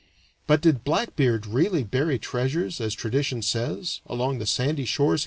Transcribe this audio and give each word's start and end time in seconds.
But 0.47 0.61
did 0.61 0.83
Blackbeard 0.83 1.45
really 1.45 1.83
bury 1.83 2.17
treasures, 2.17 2.81
as 2.81 2.95
tradition 2.95 3.43
says, 3.43 4.01
along 4.07 4.39
the 4.39 4.47
sandy 4.47 4.83
shores 4.83 4.89
he 4.89 5.05
haunted? 5.05 5.19